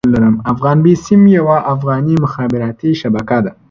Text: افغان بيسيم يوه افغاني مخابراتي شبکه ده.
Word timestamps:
افغان 0.53 0.77
بيسيم 0.83 1.21
يوه 1.37 1.57
افغاني 1.73 2.15
مخابراتي 2.25 2.89
شبکه 3.01 3.37
ده. 3.45 3.51